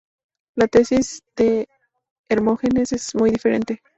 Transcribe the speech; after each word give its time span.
La 0.55 0.67
tesis 0.67 1.21
de 1.35 1.69
Hermógenes 2.27 2.91
es 2.91 3.13
muy 3.13 3.29
diferente. 3.29 3.83